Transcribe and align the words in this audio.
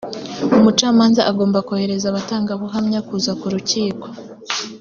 umucamanza 0.57 1.21
agomba 1.31 1.63
korohereza 1.67 2.05
abatangabuhamya 2.09 2.99
kuza 3.07 3.31
ku 3.39 3.45
rukiko 3.53 4.07